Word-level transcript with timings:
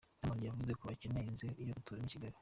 Diamond 0.23 0.45
avuga 0.49 0.79
ko 0.79 0.85
akeneye 0.93 1.27
inzu 1.29 1.45
yo 1.67 1.73
guturamo 1.77 2.07
i 2.07 2.11
Kigali. 2.13 2.37